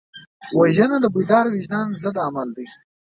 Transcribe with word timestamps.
وژنه 0.59 0.97
د 1.01 1.05
بیدار 1.15 1.45
وجدان 1.49 1.87
ضد 2.03 2.15
عمل 2.25 2.47
دی 2.57 2.65